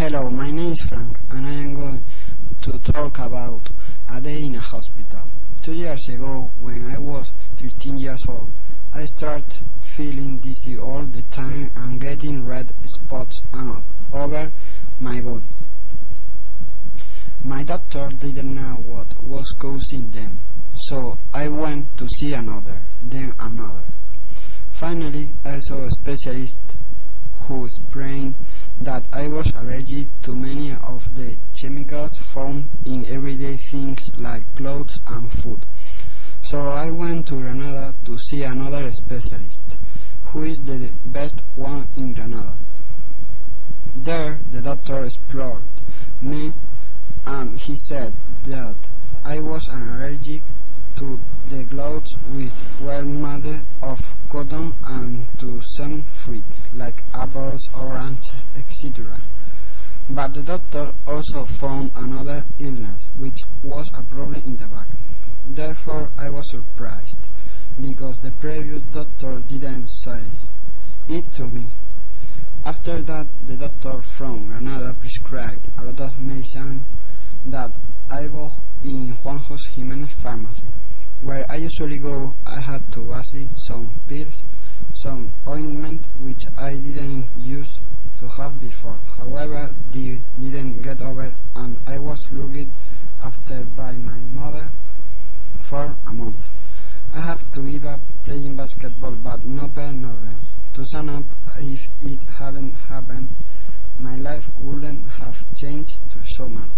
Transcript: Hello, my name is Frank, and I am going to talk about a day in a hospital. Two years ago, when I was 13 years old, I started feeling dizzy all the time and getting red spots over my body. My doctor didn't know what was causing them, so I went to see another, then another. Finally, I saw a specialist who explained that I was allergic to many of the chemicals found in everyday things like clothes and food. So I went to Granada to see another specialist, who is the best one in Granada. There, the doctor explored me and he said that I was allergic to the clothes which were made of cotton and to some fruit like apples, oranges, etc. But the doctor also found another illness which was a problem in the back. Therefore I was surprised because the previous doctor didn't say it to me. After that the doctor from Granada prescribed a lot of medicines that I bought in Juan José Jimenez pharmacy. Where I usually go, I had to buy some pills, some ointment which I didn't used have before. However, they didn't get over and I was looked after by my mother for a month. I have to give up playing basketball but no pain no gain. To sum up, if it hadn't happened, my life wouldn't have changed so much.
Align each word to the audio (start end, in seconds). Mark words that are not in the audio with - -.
Hello, 0.00 0.30
my 0.30 0.50
name 0.50 0.72
is 0.72 0.80
Frank, 0.80 1.18
and 1.28 1.46
I 1.46 1.52
am 1.52 1.74
going 1.74 2.02
to 2.62 2.78
talk 2.90 3.18
about 3.18 3.68
a 4.10 4.18
day 4.18 4.44
in 4.44 4.54
a 4.54 4.58
hospital. 4.58 5.28
Two 5.60 5.74
years 5.74 6.08
ago, 6.08 6.50
when 6.62 6.90
I 6.90 6.98
was 6.98 7.30
13 7.60 7.98
years 7.98 8.24
old, 8.26 8.50
I 8.94 9.04
started 9.04 9.52
feeling 9.94 10.38
dizzy 10.38 10.78
all 10.78 11.02
the 11.02 11.20
time 11.30 11.70
and 11.76 12.00
getting 12.00 12.46
red 12.46 12.72
spots 12.86 13.42
over 14.14 14.50
my 15.00 15.20
body. 15.20 15.44
My 17.44 17.62
doctor 17.62 18.08
didn't 18.08 18.54
know 18.54 18.76
what 18.86 19.22
was 19.22 19.52
causing 19.58 20.10
them, 20.12 20.38
so 20.76 21.18
I 21.34 21.48
went 21.48 21.98
to 21.98 22.08
see 22.08 22.32
another, 22.32 22.80
then 23.02 23.34
another. 23.38 23.84
Finally, 24.72 25.28
I 25.44 25.58
saw 25.58 25.84
a 25.84 25.90
specialist 25.90 26.58
who 27.42 27.66
explained 27.66 28.34
that 28.80 29.04
I 29.12 29.28
was 29.28 29.52
allergic 29.56 30.08
to 30.22 30.34
many 30.34 30.72
of 30.72 31.14
the 31.14 31.36
chemicals 31.60 32.16
found 32.18 32.68
in 32.86 33.04
everyday 33.06 33.56
things 33.70 34.10
like 34.18 34.44
clothes 34.56 34.98
and 35.06 35.30
food. 35.30 35.60
So 36.42 36.60
I 36.62 36.90
went 36.90 37.28
to 37.28 37.40
Granada 37.40 37.94
to 38.06 38.18
see 38.18 38.42
another 38.42 38.90
specialist, 38.90 39.76
who 40.28 40.44
is 40.44 40.58
the 40.58 40.90
best 41.04 41.42
one 41.56 41.86
in 41.96 42.14
Granada. 42.14 42.56
There, 43.94 44.40
the 44.50 44.62
doctor 44.62 45.04
explored 45.04 45.62
me 46.22 46.52
and 47.26 47.58
he 47.58 47.74
said 47.76 48.14
that 48.44 48.76
I 49.24 49.40
was 49.40 49.68
allergic 49.68 50.42
to 50.96 51.20
the 51.48 51.64
clothes 51.64 52.14
which 52.32 52.52
were 52.80 53.04
made 53.04 53.60
of 53.82 54.00
cotton 54.28 54.72
and 54.84 55.26
to 55.38 55.60
some 55.76 56.02
fruit 56.02 56.44
like 56.74 57.02
apples, 57.14 57.68
oranges, 57.74 58.29
etc. 58.82 59.20
But 60.08 60.32
the 60.32 60.42
doctor 60.42 60.92
also 61.06 61.44
found 61.44 61.92
another 61.96 62.42
illness 62.58 63.08
which 63.18 63.42
was 63.62 63.90
a 63.92 64.02
problem 64.02 64.42
in 64.46 64.56
the 64.56 64.66
back. 64.68 64.88
Therefore 65.46 66.08
I 66.18 66.30
was 66.30 66.50
surprised 66.50 67.18
because 67.78 68.20
the 68.20 68.30
previous 68.30 68.82
doctor 68.84 69.38
didn't 69.48 69.86
say 69.88 70.22
it 71.08 71.30
to 71.34 71.46
me. 71.46 71.66
After 72.64 73.02
that 73.02 73.26
the 73.46 73.56
doctor 73.56 74.00
from 74.02 74.46
Granada 74.46 74.94
prescribed 74.98 75.66
a 75.78 75.84
lot 75.84 76.00
of 76.00 76.18
medicines 76.18 76.90
that 77.46 77.70
I 78.10 78.28
bought 78.28 78.52
in 78.82 79.10
Juan 79.22 79.40
José 79.40 79.68
Jimenez 79.72 80.12
pharmacy. 80.22 80.64
Where 81.22 81.44
I 81.50 81.56
usually 81.56 81.98
go, 81.98 82.32
I 82.46 82.60
had 82.60 82.90
to 82.92 83.00
buy 83.00 83.20
some 83.66 83.94
pills, 84.08 84.42
some 84.94 85.30
ointment 85.46 86.00
which 86.20 86.44
I 86.58 86.72
didn't 86.72 87.28
used 87.36 87.78
have 88.40 88.58
before. 88.58 88.96
However, 89.18 89.70
they 89.92 90.18
didn't 90.40 90.80
get 90.80 91.02
over 91.02 91.30
and 91.56 91.76
I 91.86 91.98
was 91.98 92.20
looked 92.32 92.72
after 93.22 93.64
by 93.76 93.92
my 93.92 94.20
mother 94.32 94.66
for 95.68 95.94
a 96.08 96.12
month. 96.12 96.50
I 97.14 97.20
have 97.20 97.42
to 97.52 97.70
give 97.70 97.84
up 97.84 98.00
playing 98.24 98.56
basketball 98.56 99.14
but 99.22 99.44
no 99.44 99.68
pain 99.68 100.00
no 100.00 100.08
gain. 100.08 100.40
To 100.74 100.86
sum 100.86 101.10
up, 101.10 101.24
if 101.58 101.82
it 102.00 102.22
hadn't 102.38 102.74
happened, 102.88 103.28
my 103.98 104.16
life 104.16 104.48
wouldn't 104.60 105.06
have 105.20 105.36
changed 105.56 105.98
so 106.36 106.48
much. 106.48 106.69